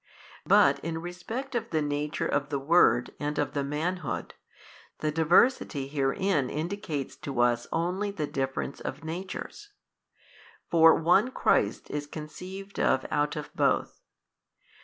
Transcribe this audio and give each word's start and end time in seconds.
But 0.47 0.79
in 0.79 0.99
respect 0.99 1.53
of 1.53 1.69
the 1.69 1.79
Nature 1.79 2.25
of 2.25 2.49
the 2.49 2.57
Word 2.57 3.13
and 3.19 3.37
of 3.37 3.53
the 3.53 3.63
Manhood, 3.63 4.33
the 4.97 5.11
diversity 5.11 5.87
herein 5.87 6.49
indicates 6.49 7.15
to 7.17 7.39
us 7.39 7.67
only 7.71 8.09
the 8.09 8.25
difference 8.25 8.79
[of 8.79 9.03
natures]. 9.03 9.69
For 10.71 10.95
One 10.95 11.29
Christ 11.29 11.91
is 11.91 12.07
conceived 12.07 12.79
of 12.79 13.05
out 13.11 13.35
of 13.35 13.55
both. 13.55 14.01